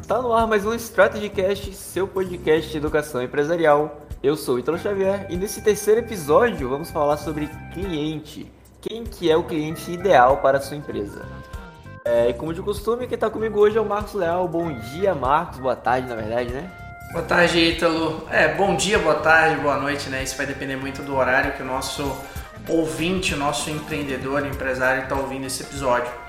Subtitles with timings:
[0.00, 4.06] Está no ar mais um StrategyCast, seu podcast de educação empresarial.
[4.22, 8.48] Eu sou Italo Xavier e nesse terceiro episódio vamos falar sobre cliente.
[8.80, 11.26] Quem que é o cliente ideal para a sua empresa?
[12.04, 14.46] É, e como de costume, quem está comigo hoje é o Marcos Leal.
[14.46, 15.58] Bom dia, Marcos.
[15.58, 16.70] Boa tarde, na verdade, né?
[17.10, 18.24] Boa tarde, Ítalo.
[18.30, 20.22] É, bom dia, boa tarde, boa noite, né?
[20.22, 22.16] Isso vai depender muito do horário que o nosso
[22.68, 26.27] ouvinte, o nosso empreendedor, empresário está ouvindo esse episódio.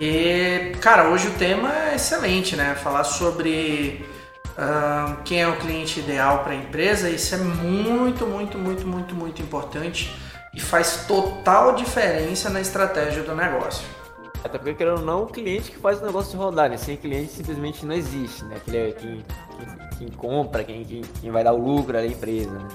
[0.00, 2.74] E, cara, hoje o tema é excelente, né?
[2.74, 4.02] Falar sobre
[4.56, 9.14] uh, quem é o cliente ideal para a empresa, isso é muito, muito, muito, muito,
[9.14, 10.10] muito importante
[10.54, 13.86] e faz total diferença na estratégia do negócio.
[14.42, 16.78] Até porque, querendo ou não, o cliente que faz o negócio rodar, né?
[16.78, 18.56] Sem cliente simplesmente não existe, né?
[18.56, 19.24] Aquele é quem,
[19.58, 22.68] quem, quem compra, quem, quem, quem, vai dar o lucro à empresa, né?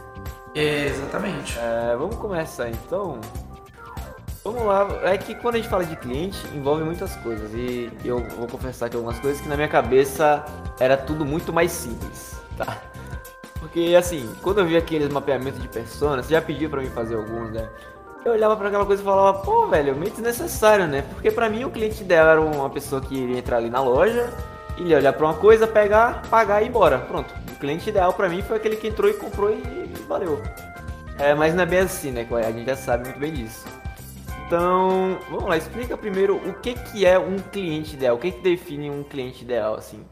[0.53, 1.57] Exatamente.
[1.57, 3.19] É, vamos começar então.
[4.45, 7.51] Vamos lá, é que quando a gente fala de cliente, envolve muitas coisas.
[7.51, 10.45] E eu vou confessar que algumas coisas que na minha cabeça
[10.79, 12.77] era tudo muito mais simples, tá?
[13.59, 17.15] Porque assim, quando eu vi aqueles mapeamentos de personas, você já pediu para mim fazer
[17.15, 17.67] alguns, né?
[18.23, 21.03] eu olhava para aquela coisa e falava, pô, velho, meio desnecessário, né?
[21.13, 24.31] Porque para mim o cliente dela era uma pessoa que iria entrar ali na loja,
[24.77, 26.99] ia olhar para uma coisa, pegar, pagar e ir embora.
[26.99, 27.33] Pronto.
[27.51, 30.41] O cliente ideal para mim foi aquele que entrou e comprou e, valeu.
[31.19, 32.27] É, mas não é bem assim, né?
[32.31, 33.74] A gente já sabe muito bem disso.
[34.45, 38.41] Então, vamos lá, explica primeiro o que, que é um cliente ideal, o que, que
[38.41, 40.05] define um cliente ideal, assim.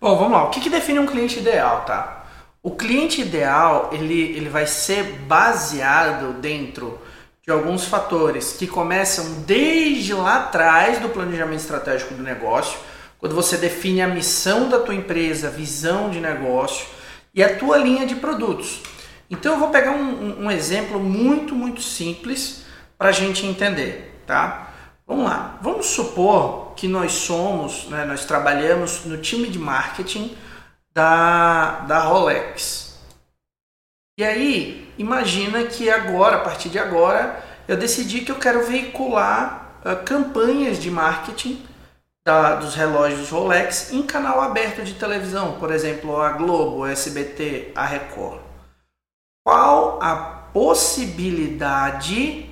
[0.00, 2.26] Bom, vamos lá, o que, que define um cliente ideal, tá?
[2.60, 6.98] O cliente ideal, ele, ele vai ser baseado dentro
[7.44, 12.80] de alguns fatores que começam desde lá atrás do planejamento estratégico do negócio,
[13.20, 16.88] quando você define a missão da tua empresa, visão de negócio
[17.32, 18.80] e a tua linha de produtos.
[19.30, 22.65] Então eu vou pegar um, um exemplo muito, muito simples
[22.98, 24.72] para a gente entender, tá?
[25.06, 25.58] Vamos lá.
[25.62, 30.36] Vamos supor que nós somos, né, nós trabalhamos no time de marketing
[30.92, 32.98] da, da Rolex.
[34.18, 39.78] E aí, imagina que agora, a partir de agora, eu decidi que eu quero veicular
[39.84, 41.62] uh, campanhas de marketing
[42.26, 47.72] da, dos relógios Rolex em canal aberto de televisão, por exemplo, a Globo, a SBT,
[47.74, 48.40] a Record.
[49.44, 50.16] Qual a
[50.52, 52.50] possibilidade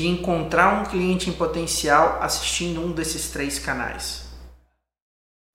[0.00, 4.30] de encontrar um cliente em potencial assistindo um desses três canais?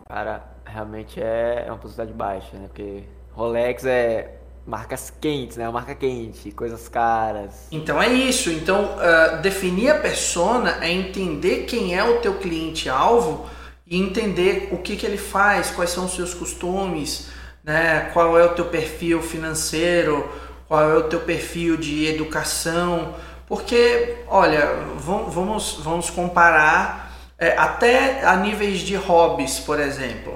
[0.07, 2.67] Cara, realmente é uma possibilidade baixa, né?
[2.67, 5.65] Porque Rolex é marcas quentes, né?
[5.65, 7.67] Uma marca quente, coisas caras.
[7.71, 8.51] Então é isso.
[8.51, 13.49] Então uh, definir a persona é entender quem é o teu cliente alvo
[13.87, 17.29] e entender o que, que ele faz, quais são os seus costumes,
[17.63, 18.11] né?
[18.13, 20.29] Qual é o teu perfil financeiro,
[20.67, 23.15] qual é o teu perfil de educação,
[23.47, 24.67] porque olha,
[24.97, 30.33] vamos vamos comparar é, até a níveis de hobbies, por exemplo.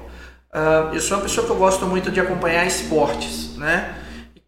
[0.51, 3.95] Uh, eu sou uma pessoa que eu gosto muito de acompanhar esportes, né?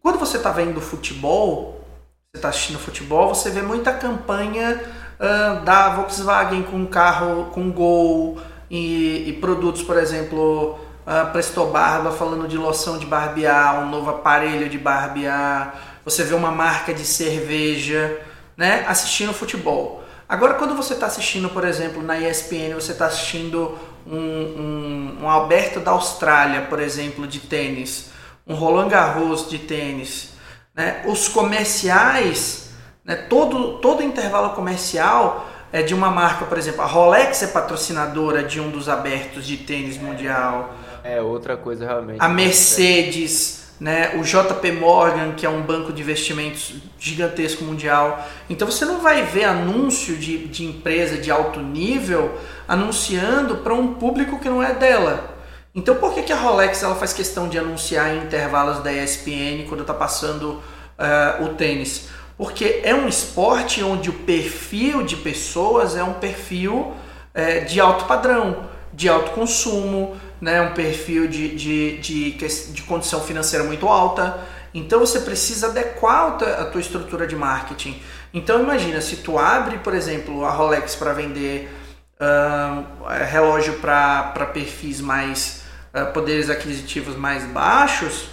[0.02, 1.86] Quando você está vendo futebol,
[2.32, 4.82] você está assistindo futebol, você vê muita campanha
[5.20, 12.10] uh, da Volkswagen com carro com Gol e, e produtos, por exemplo, uh, Presto Barba
[12.10, 16.00] falando de loção de barbear, um novo aparelho de barbear.
[16.04, 18.20] Você vê uma marca de cerveja,
[18.56, 20.02] né, assistindo futebol.
[20.28, 25.28] Agora, quando você está assistindo, por exemplo, na ESPN, você está assistindo um, um, um
[25.28, 28.12] Alberto da Austrália, por exemplo, de tênis
[28.46, 30.32] um Roland Garros de tênis,
[30.74, 31.02] né?
[31.06, 32.70] os comerciais,
[33.04, 33.14] né?
[33.14, 38.60] todo, todo intervalo comercial é de uma marca, por exemplo, a Rolex é patrocinadora de
[38.60, 40.74] um dos abertos de tênis mundial.
[41.02, 42.18] É outra coisa realmente.
[42.20, 44.12] A Mercedes, né?
[44.14, 48.24] o JP Morgan, que é um banco de investimentos gigantesco mundial.
[48.48, 52.38] Então você não vai ver anúncio de, de empresa de alto nível
[52.68, 55.36] anunciando para um público que não é dela.
[55.74, 59.66] Então por que, que a Rolex ela faz questão de anunciar em intervalos da ESPN
[59.68, 60.62] quando está passando
[61.00, 62.08] uh, o tênis?
[62.38, 66.92] Porque é um esporte onde o perfil de pessoas é um perfil
[67.34, 70.60] uh, de alto padrão, de alto consumo, né?
[70.60, 74.40] um perfil de, de, de, de condição financeira muito alta.
[74.74, 78.02] Então você precisa adequar a tua estrutura de marketing.
[78.34, 81.72] Então imagina, se tu abre, por exemplo, a Rolex para vender
[82.20, 85.62] uh, relógio para perfis mais
[85.94, 88.28] uh, poderes aquisitivos mais baixos,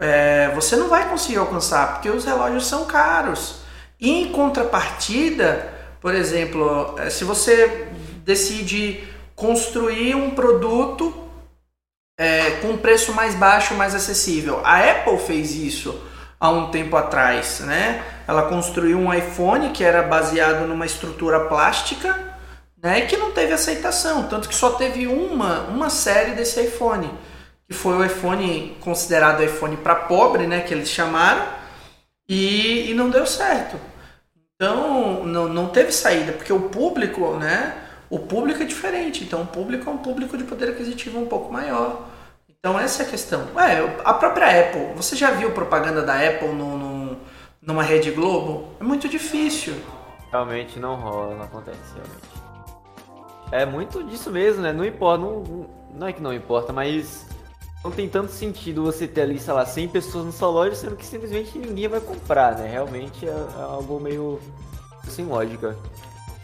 [0.00, 3.60] é, você não vai conseguir alcançar, porque os relógios são caros.
[3.98, 5.72] E em contrapartida,
[6.02, 7.88] por exemplo, eh, se você
[8.22, 9.02] decide
[9.34, 11.25] construir um produto
[12.18, 16.00] é, com preço mais baixo, mais acessível, a Apple fez isso
[16.40, 18.02] há um tempo atrás, né?
[18.26, 22.26] Ela construiu um iPhone que era baseado numa estrutura plástica
[22.82, 27.10] né, que não teve aceitação, tanto que só teve uma, uma série desse iPhone,
[27.66, 31.44] que foi o iPhone considerado iPhone para pobre, né, que eles chamaram,
[32.28, 33.76] e, e não deu certo.
[34.54, 37.74] Então não, não teve saída, porque o público, né,
[38.08, 41.52] o público é diferente, então o público é um público de poder aquisitivo um pouco
[41.52, 42.08] maior.
[42.48, 43.46] Então essa é a questão.
[43.54, 47.16] Ué, a própria Apple, você já viu propaganda da Apple no, no
[47.60, 48.68] numa Rede Globo?
[48.80, 49.74] É muito difícil.
[50.30, 52.46] Realmente não rola, não acontece, realmente.
[53.52, 54.72] É muito disso mesmo, né?
[54.72, 57.26] Não importa, não, não é que não importa, mas
[57.84, 60.96] não tem tanto sentido você ter ali, sei lá, 100 pessoas na sua loja, sendo
[60.96, 62.68] que simplesmente ninguém vai comprar, né?
[62.68, 64.40] Realmente é, é algo meio
[65.08, 65.76] sem lógica.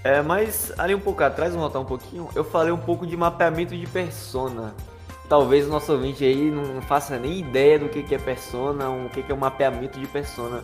[0.04, 3.16] É, mas ali um pouco atrás, vamos voltar um pouquinho, eu falei um pouco de
[3.16, 4.74] mapeamento de persona.
[5.28, 9.24] Talvez o nosso ouvinte aí não faça nem ideia do que é persona, o que
[9.26, 10.62] é um mapeamento de persona.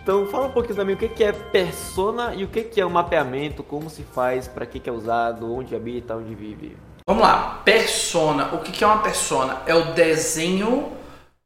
[0.00, 2.92] Então fala um pouquinho também o que é persona e o que é o um
[2.92, 6.76] mapeamento, como se faz, para que é usado, onde habita, onde vive.
[7.06, 8.54] Vamos lá, persona.
[8.54, 9.62] O que é uma persona?
[9.66, 10.92] É o desenho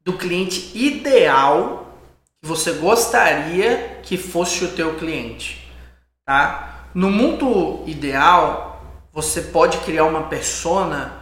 [0.05, 1.87] do cliente ideal
[2.43, 5.71] que você gostaria que fosse o teu cliente,
[6.25, 6.68] tá?
[6.95, 8.83] No mundo ideal,
[9.13, 11.13] você pode criar uma persona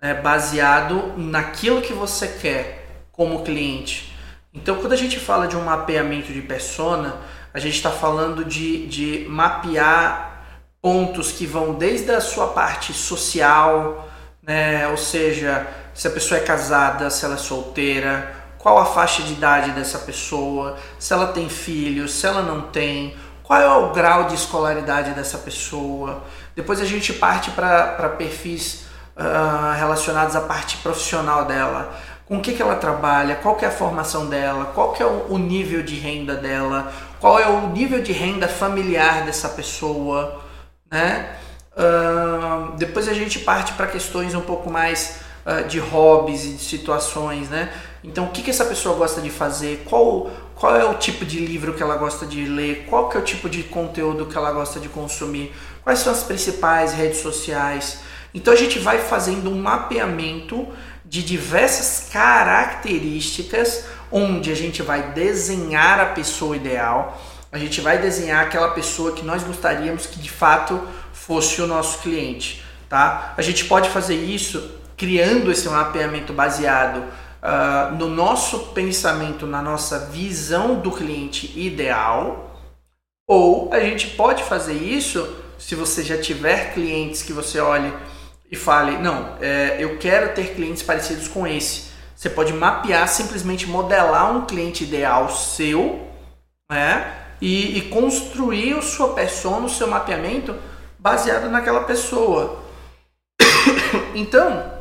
[0.00, 4.14] né, baseado naquilo que você quer como cliente.
[4.52, 7.16] Então, quando a gente fala de um mapeamento de persona,
[7.52, 10.44] a gente está falando de, de mapear
[10.80, 14.08] pontos que vão desde a sua parte social,
[14.42, 14.88] né?
[14.88, 19.34] ou seja, se a pessoa é casada, se ela é solteira, qual a faixa de
[19.34, 23.14] idade dessa pessoa, se ela tem filhos, se ela não tem,
[23.50, 26.22] qual é o grau de escolaridade dessa pessoa.
[26.54, 28.84] Depois a gente parte para perfis
[29.16, 31.92] uh, relacionados à parte profissional dela
[32.26, 35.06] com o que, que ela trabalha, qual que é a formação dela, qual que é
[35.06, 40.40] o, nível de renda dela, qual é o nível de renda familiar dessa pessoa,
[40.88, 41.34] né?
[41.72, 46.62] Uh, depois a gente parte para questões um pouco mais uh, de hobbies e de
[46.62, 47.72] situações, né?
[48.02, 49.84] Então, o que, que essa pessoa gosta de fazer?
[49.88, 52.86] Qual, qual é o tipo de livro que ela gosta de ler?
[52.88, 55.54] Qual que é o tipo de conteúdo que ela gosta de consumir?
[55.84, 58.00] Quais são as principais redes sociais?
[58.32, 60.66] Então, a gente vai fazendo um mapeamento
[61.04, 67.20] de diversas características, onde a gente vai desenhar a pessoa ideal,
[67.52, 70.80] a gente vai desenhar aquela pessoa que nós gostaríamos que de fato
[71.12, 73.34] fosse o nosso cliente, tá?
[73.36, 79.98] A gente pode fazer isso criando esse mapeamento baseado uh, no nosso pensamento, na nossa
[79.98, 82.54] visão do cliente ideal,
[83.26, 85.26] ou a gente pode fazer isso
[85.58, 87.90] se você já tiver clientes que você olhe
[88.50, 91.88] e fale, não, é, eu quero ter clientes parecidos com esse.
[92.14, 96.06] Você pode mapear, simplesmente modelar um cliente ideal seu,
[96.70, 97.14] né?
[97.40, 100.54] E, e construir a sua persona, o seu mapeamento
[100.98, 102.62] baseado naquela pessoa.
[104.14, 104.79] então,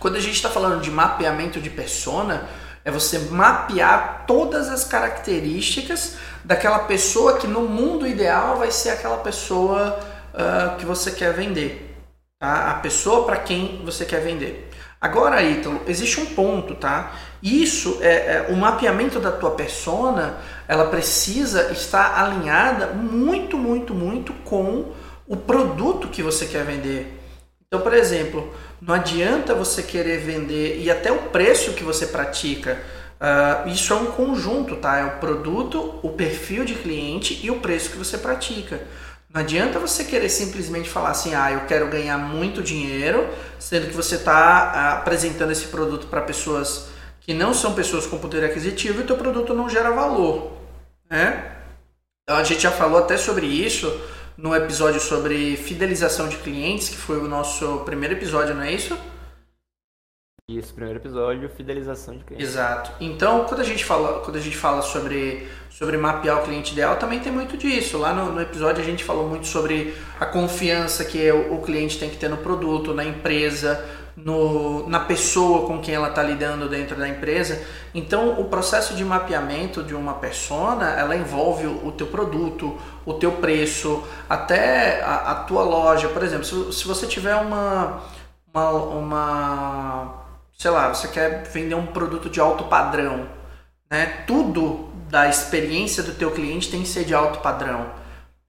[0.00, 2.48] quando a gente está falando de mapeamento de persona,
[2.84, 9.18] é você mapear todas as características daquela pessoa que no mundo ideal vai ser aquela
[9.18, 10.00] pessoa
[10.32, 11.94] uh, que você quer vender
[12.40, 12.70] tá?
[12.70, 14.70] a pessoa para quem você quer vender.
[14.98, 17.12] Agora, Ítalo, existe um ponto, tá?
[17.42, 20.36] Isso é, é, o mapeamento da tua persona,
[20.68, 24.92] ela precisa estar alinhada muito, muito, muito com
[25.26, 27.18] o produto que você quer vender.
[27.66, 32.80] Então, por exemplo, não adianta você querer vender e até o preço que você pratica.
[33.20, 34.98] Uh, isso é um conjunto, tá?
[34.98, 38.80] É o produto, o perfil de cliente e o preço que você pratica.
[39.32, 43.94] Não adianta você querer simplesmente falar assim, ah, eu quero ganhar muito dinheiro, sendo que
[43.94, 46.88] você está ah, apresentando esse produto para pessoas
[47.20, 50.52] que não são pessoas com poder aquisitivo e teu produto não gera valor,
[51.08, 51.52] né?
[52.24, 53.86] Então a gente já falou até sobre isso
[54.42, 58.98] no episódio sobre fidelização de clientes, que foi o nosso primeiro episódio, não é isso?
[60.48, 62.48] Isso, primeiro episódio, fidelização de clientes.
[62.48, 62.90] Exato.
[63.00, 66.96] Então, quando a gente fala, quando a gente fala sobre, sobre mapear o cliente ideal,
[66.96, 67.98] também tem muito disso.
[67.98, 71.98] Lá no, no episódio a gente falou muito sobre a confiança que o, o cliente
[71.98, 73.86] tem que ter no produto, na empresa,
[74.16, 77.62] no, na pessoa com quem ela está lidando dentro da empresa.
[77.94, 83.14] Então, o processo de mapeamento de uma persona, ela envolve o, o teu produto, o
[83.14, 86.08] teu preço, até a, a tua loja.
[86.08, 88.00] Por exemplo, se, se você tiver uma,
[88.52, 90.14] uma, uma
[90.56, 93.26] sei lá, você quer vender um produto de alto padrão,
[93.90, 94.24] né?
[94.26, 97.86] Tudo da experiência do teu cliente tem que ser de alto padrão.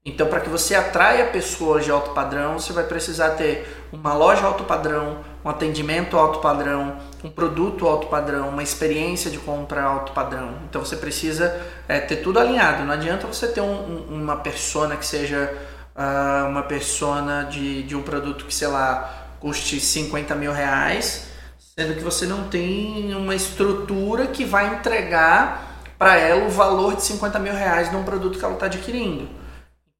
[0.04, 4.44] Então, para que você atraia pessoas de alto padrão, você vai precisar ter uma loja
[4.44, 10.12] alto padrão, um atendimento alto padrão, um produto alto padrão, uma experiência de compra alto
[10.12, 10.54] padrão.
[10.68, 12.84] Então, você precisa é, ter tudo alinhado.
[12.84, 13.72] Não adianta você ter um,
[14.10, 15.52] um, uma persona que seja
[15.96, 21.26] uh, uma persona de, de um produto que, sei lá, custe 50 mil reais,
[21.58, 27.02] sendo que você não tem uma estrutura que vai entregar para ela o valor de
[27.02, 29.28] 50 mil reais num produto que ela está adquirindo.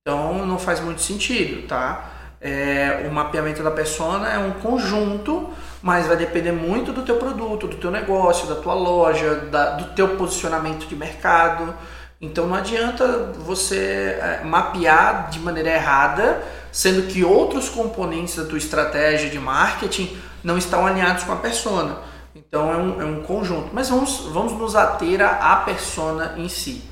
[0.01, 2.11] Então não faz muito sentido, tá?
[2.45, 5.49] É, o mapeamento da persona é um conjunto,
[5.81, 9.95] mas vai depender muito do teu produto, do teu negócio, da tua loja, da, do
[9.95, 11.73] teu posicionamento de mercado.
[12.21, 18.59] Então não adianta você é, mapear de maneira errada, sendo que outros componentes da tua
[18.59, 21.99] estratégia de marketing não estão alinhados com a persona.
[22.35, 23.71] Então é um, é um conjunto.
[23.73, 26.92] Mas vamos, vamos nos ater à persona em si.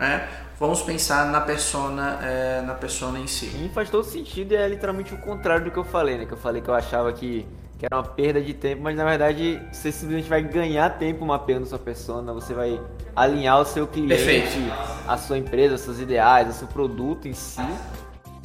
[0.00, 0.28] Né?
[0.58, 3.46] vamos pensar na persona, é, na persona em si.
[3.46, 6.26] E faz todo sentido e é literalmente o contrário do que eu falei, né?
[6.26, 7.46] Que eu falei que eu achava que,
[7.78, 11.66] que era uma perda de tempo, mas na verdade você simplesmente vai ganhar tempo mapeando
[11.66, 12.80] sua persona, você vai
[13.14, 14.72] alinhar o seu cliente, Perfeito.
[15.06, 17.62] a sua empresa, seus ideais, o seu produto em si.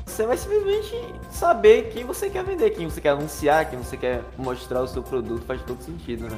[0.06, 0.96] Você vai simplesmente
[1.32, 5.02] saber quem você quer vender, quem você quer anunciar, quem você quer mostrar o seu
[5.02, 6.38] produto, faz todo sentido, né?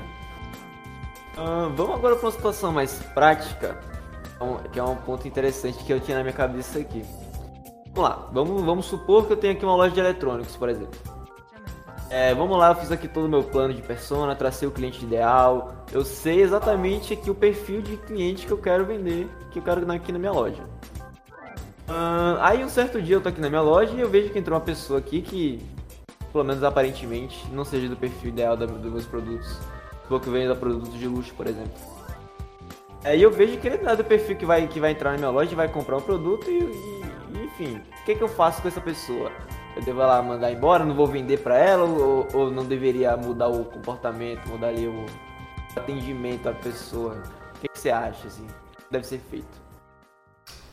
[1.37, 3.90] Uh, vamos agora para uma situação mais prática
[4.71, 7.03] que é um ponto interessante que eu tinha na minha cabeça aqui.
[7.93, 10.97] Vamos lá, vamos, vamos supor que eu tenho aqui uma loja de eletrônicos, por exemplo.
[12.09, 15.03] É, vamos lá, eu fiz aqui todo o meu plano de persona, tracei o cliente
[15.05, 19.63] ideal, eu sei exatamente aqui o perfil de cliente que eu quero vender, que eu
[19.63, 20.61] quero aqui na minha loja.
[21.87, 24.39] Uh, aí um certo dia eu tô aqui na minha loja e eu vejo que
[24.39, 25.61] entrou uma pessoa aqui que,
[26.31, 29.57] pelo menos aparentemente, não seja do perfil ideal da, dos meus produtos.
[30.07, 31.71] Porque venda produtos de luxo, por exemplo.
[33.03, 35.17] É, eu vejo que ele não é do perfil que vai, que vai entrar na
[35.17, 38.67] minha loja vai comprar um produto e, e enfim, o que, que eu faço com
[38.67, 39.31] essa pessoa?
[39.75, 43.47] Eu devo lá mandar embora, não vou vender para ela ou, ou, não deveria mudar
[43.47, 45.05] o comportamento, mudar ali o
[45.75, 47.23] atendimento à pessoa?
[47.55, 48.45] O que, que você acha assim?
[48.91, 49.61] Deve ser feito.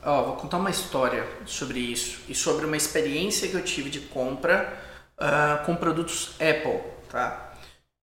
[0.04, 3.88] Ó, oh, vou contar uma história sobre isso e sobre uma experiência que eu tive
[3.88, 4.76] de compra
[5.18, 7.48] uh, com produtos Apple, tá?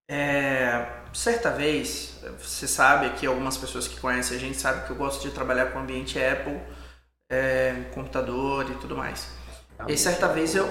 [0.08, 4.96] É, certa vez, você sabe que algumas pessoas que conhecem a gente sabem que eu
[4.96, 6.60] gosto de trabalhar com ambiente Apple,
[7.30, 9.28] é, computador e tudo mais.
[9.88, 10.66] E certa vez eu,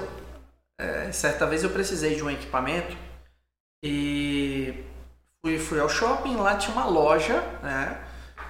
[0.79, 2.95] é, certa vez eu precisei de um equipamento
[3.83, 4.83] e
[5.43, 8.03] fui, fui ao shopping, lá tinha uma loja, né,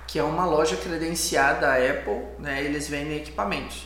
[0.07, 3.85] que é uma loja credenciada à Apple, né, eles vendem equipamentos.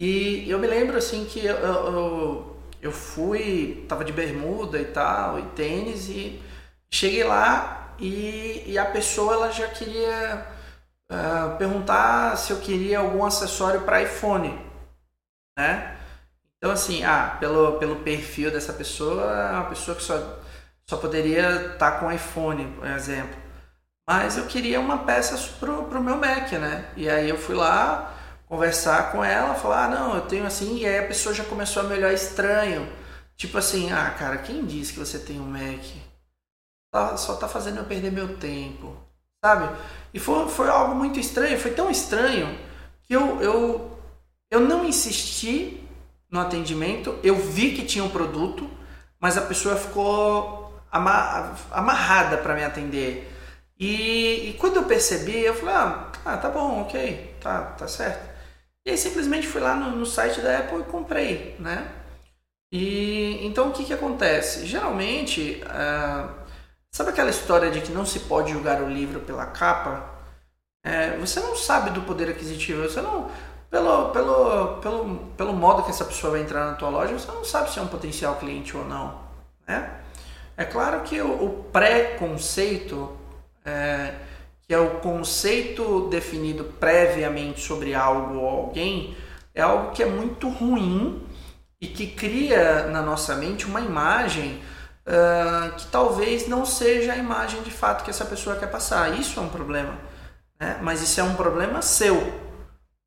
[0.00, 5.38] E eu me lembro assim que eu, eu, eu fui, tava de bermuda e tal,
[5.38, 6.40] e tênis, e
[6.90, 10.46] Cheguei lá e, e a pessoa ela já queria
[11.10, 14.58] uh, perguntar se eu queria algum acessório para iPhone,
[15.58, 15.96] né?
[16.56, 20.40] Então assim, ah, pelo, pelo perfil dessa pessoa, é uma pessoa que só,
[20.88, 23.36] só poderia estar tá com iPhone, por exemplo.
[24.08, 26.90] Mas eu queria uma peça pro, pro meu Mac, né?
[26.96, 28.15] E aí eu fui lá
[28.46, 31.82] conversar com ela, falar, ah, não, eu tenho assim, e aí a pessoa já começou
[31.82, 32.88] a me olhar estranho.
[33.36, 35.84] Tipo assim, ah, cara, quem disse que você tem um Mac?
[36.96, 38.96] tá, só tá fazendo eu perder meu tempo,
[39.44, 39.68] sabe?
[40.14, 42.58] E foi, foi algo muito estranho, foi tão estranho
[43.02, 43.98] que eu, eu,
[44.50, 45.82] eu não insisti
[46.30, 48.68] no atendimento, eu vi que tinha um produto,
[49.20, 53.32] mas a pessoa ficou amarrada para me atender.
[53.78, 58.35] E, e, quando eu percebi, eu falei, ah, tá bom, ok, tá, tá certo.
[58.86, 61.90] E aí simplesmente fui lá no, no site da Apple e comprei, né?
[62.72, 64.64] E então o que que acontece?
[64.64, 66.46] Geralmente, uh,
[66.96, 70.02] Sabe aquela história de que não se pode julgar o livro pela capa?
[70.82, 73.30] É, você não sabe do poder aquisitivo, você não.
[73.68, 77.44] Pelo, pelo, pelo, pelo modo que essa pessoa vai entrar na tua loja, você não
[77.44, 79.20] sabe se é um potencial cliente ou não.
[79.68, 79.90] Né?
[80.56, 83.14] É claro que o, o pré-conceito,
[83.62, 84.14] é,
[84.66, 89.16] que é o conceito definido previamente sobre algo ou alguém,
[89.54, 91.22] é algo que é muito ruim
[91.80, 94.60] e que cria na nossa mente uma imagem
[95.06, 99.18] uh, que talvez não seja a imagem de fato que essa pessoa quer passar.
[99.18, 99.96] Isso é um problema.
[100.60, 100.78] Né?
[100.82, 102.32] Mas isso é um problema seu,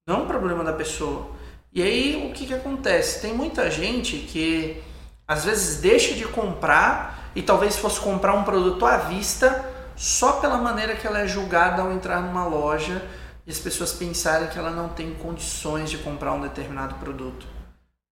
[0.08, 1.32] não um problema da pessoa.
[1.74, 3.22] E aí o que, que acontece?
[3.22, 4.82] Tem muita gente que
[5.28, 10.58] às vezes deixa de comprar e talvez fosse comprar um produto à vista só pela
[10.58, 13.04] maneira que ela é julgada ao entrar numa loja
[13.46, 17.46] e as pessoas pensarem que ela não tem condições de comprar um determinado produto.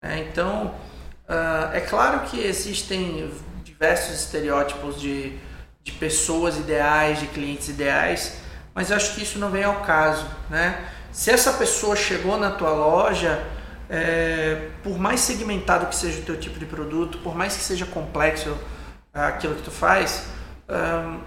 [0.03, 0.75] É, então,
[1.27, 3.33] uh, é claro que existem
[3.63, 5.35] diversos estereótipos de,
[5.83, 8.37] de pessoas ideais, de clientes ideais,
[8.75, 10.87] mas eu acho que isso não vem ao caso, né?
[11.11, 13.43] Se essa pessoa chegou na tua loja,
[13.89, 17.87] é, por mais segmentado que seja o teu tipo de produto, por mais que seja
[17.87, 18.55] complexo
[19.11, 20.27] é, aquilo que tu faz,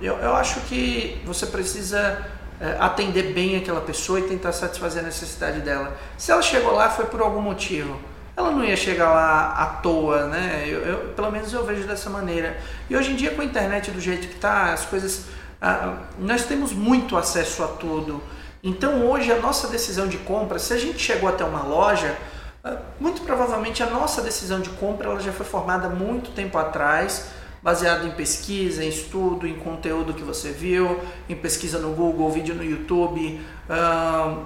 [0.01, 2.25] eu, eu acho que você precisa
[2.61, 5.97] é, atender bem aquela pessoa e tentar satisfazer a necessidade dela.
[6.17, 7.99] Se ela chegou lá foi por algum motivo.
[8.37, 10.65] ela não ia chegar lá à toa, né?
[10.67, 12.57] Eu, eu, pelo menos eu vejo dessa maneira.
[12.89, 15.27] E hoje em dia com a internet do jeito que está, as coisas,
[15.61, 18.23] ah, nós temos muito acesso a tudo.
[18.63, 22.17] Então hoje a nossa decisão de compra, se a gente chegou até uma loja,
[22.63, 27.34] ah, muito provavelmente a nossa decisão de compra ela já foi formada muito tempo atrás
[27.65, 32.55] baseado em pesquisa, em estudo, em conteúdo que você viu, em pesquisa no Google, vídeo
[32.55, 33.41] no YouTube,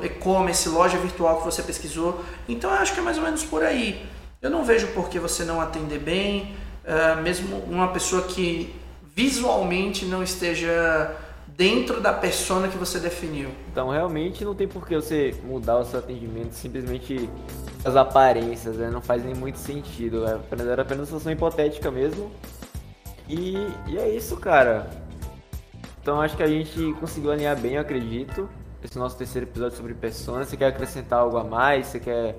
[0.05, 2.25] e-commerce, loja virtual que você pesquisou.
[2.49, 4.07] Então eu acho que é mais ou menos por aí.
[4.41, 8.73] Eu não vejo por que você não atender bem, uh, mesmo uma pessoa que
[9.17, 11.13] visualmente não esteja
[11.49, 13.51] dentro da persona que você definiu.
[13.73, 17.29] Então realmente não tem por que você mudar o seu atendimento simplesmente
[17.85, 18.89] as aparências, né?
[18.93, 20.25] não faz nem muito sentido.
[20.25, 20.39] É
[20.71, 22.31] era apenas uma situação hipotética mesmo.
[23.29, 23.55] E,
[23.87, 24.89] e é isso, cara.
[26.01, 28.49] Então acho que a gente conseguiu alinhar bem, eu acredito.
[28.83, 30.49] Esse nosso terceiro episódio sobre personas.
[30.49, 31.89] Você quer acrescentar algo a mais?
[31.89, 32.37] Você quer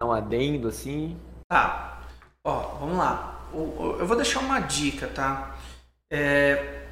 [0.00, 1.16] dar um adendo assim?
[1.48, 2.02] Tá.
[2.42, 3.48] Ó, vamos lá.
[3.52, 5.56] Eu vou deixar uma dica, tá?
[6.10, 6.82] É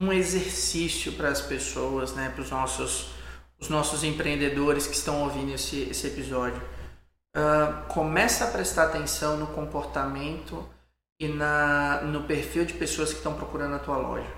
[0.00, 2.30] um exercício para as pessoas, né?
[2.32, 3.10] Para os nossos,
[3.58, 6.62] os nossos empreendedores que estão ouvindo esse, esse episódio.
[7.36, 10.64] Uh, começa a prestar atenção no comportamento
[11.18, 14.30] e na, no perfil de pessoas que estão procurando a tua loja.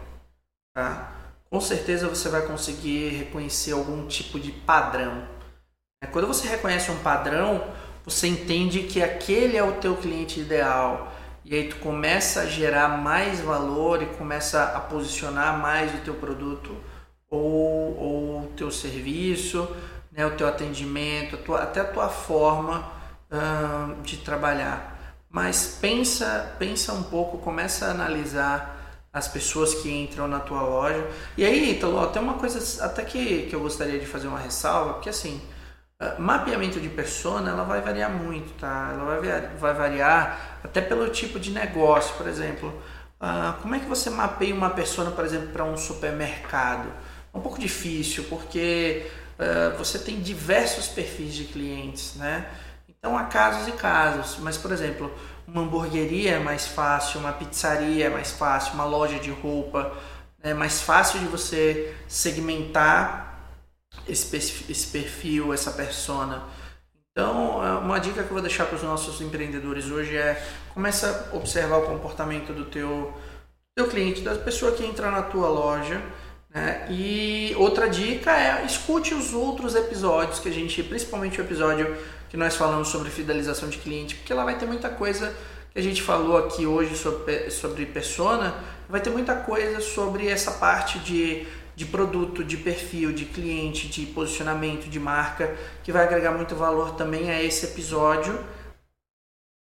[0.74, 1.12] Tá?
[1.48, 5.26] Com certeza você vai conseguir reconhecer algum tipo de padrão.
[6.02, 7.64] É, quando você reconhece um padrão,
[8.04, 11.12] você entende que aquele é o teu cliente ideal.
[11.44, 16.14] E aí tu começa a gerar mais valor e começa a posicionar mais o teu
[16.14, 16.76] produto
[17.30, 19.68] ou o teu serviço,
[20.10, 22.90] né, o teu atendimento, a tua, até a tua forma
[23.30, 24.95] uh, de trabalhar.
[25.36, 31.06] Mas pensa, pensa um pouco, começa a analisar as pessoas que entram na tua loja.
[31.36, 34.94] E aí, Italo, tem uma coisa até que, que eu gostaria de fazer uma ressalva,
[34.94, 35.42] porque assim,
[36.00, 38.92] uh, mapeamento de persona, ela vai variar muito, tá?
[38.94, 42.68] Ela vai, variar, vai variar até pelo tipo de negócio, por exemplo.
[43.20, 46.88] Uh, como é que você mapeia uma persona, por exemplo, para um supermercado?
[47.34, 49.06] É um pouco difícil, porque
[49.38, 52.46] uh, você tem diversos perfis de clientes, né?
[53.06, 55.14] Então há casos e casos, mas por exemplo,
[55.46, 59.96] uma hamburgueria é mais fácil, uma pizzaria é mais fácil, uma loja de roupa
[60.42, 63.38] é mais fácil de você segmentar
[64.08, 66.42] esse, esse perfil, essa persona.
[67.12, 71.30] Então, é, uma dica que eu vou deixar para os nossos empreendedores hoje é começa
[71.32, 73.14] a observar o comportamento do teu,
[73.76, 76.02] teu cliente, da pessoa que entra na tua loja.
[76.56, 76.86] Né?
[76.88, 81.94] E outra dica é escute os outros episódios que a gente, principalmente o episódio
[82.30, 85.36] que nós falamos sobre fidelização de cliente, porque lá vai ter muita coisa
[85.70, 88.54] que a gente falou aqui hoje sobre, sobre persona,
[88.88, 94.06] vai ter muita coisa sobre essa parte de, de produto, de perfil, de cliente, de
[94.06, 98.34] posicionamento, de marca, que vai agregar muito valor também a esse episódio.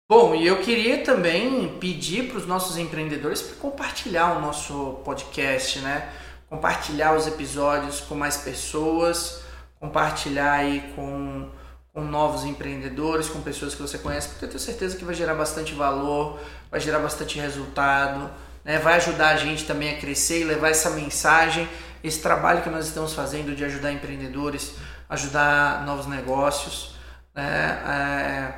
[0.08, 5.80] Bom, e eu queria também pedir para os nossos empreendedores para compartilhar o nosso podcast,
[5.80, 6.13] né?
[6.50, 9.42] Compartilhar os episódios com mais pessoas,
[9.80, 11.50] compartilhar aí com
[11.98, 15.34] com novos empreendedores, com pessoas que você conhece, porque eu tenho certeza que vai gerar
[15.34, 18.30] bastante valor, vai gerar bastante resultado,
[18.64, 18.78] né?
[18.78, 21.68] vai ajudar a gente também a crescer e levar essa mensagem,
[22.04, 24.76] esse trabalho que nós estamos fazendo de ajudar empreendedores,
[25.10, 26.96] ajudar novos negócios
[27.34, 27.44] né?
[27.44, 28.54] É,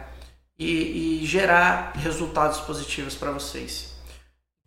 [0.59, 3.93] e, e gerar resultados positivos para vocês.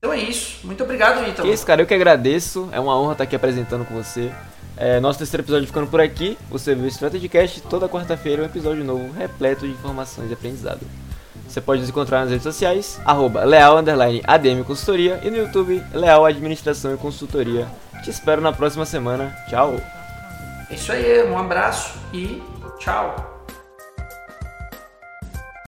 [0.04, 0.66] Então é isso.
[0.66, 1.48] Muito obrigado, Ítalo.
[1.48, 2.68] Isso, cara, eu que agradeço.
[2.72, 4.32] É uma honra estar aqui apresentando com você.
[4.76, 6.36] É, nosso terceiro episódio ficando por aqui.
[6.50, 10.80] Você viu o Strategicast toda quarta-feira um episódio novo repleto de informações e aprendizado.
[11.46, 13.44] Você pode nos encontrar nas redes sociais, arroba
[14.66, 17.68] Consultoria e no YouTube, Leal Administração e Consultoria.
[18.02, 19.32] Te espero na próxima semana.
[19.48, 19.76] Tchau!
[20.68, 22.42] É isso aí, um abraço e
[22.80, 23.31] tchau!